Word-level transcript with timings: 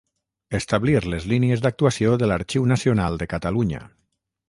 Establir 0.59 0.95
les 1.15 1.27
línies 1.33 1.63
d'actuació 1.67 2.17
de 2.25 2.33
l'Arxiu 2.33 2.69
Nacional 2.75 3.25
de 3.25 3.33
Catalunya. 3.37 3.89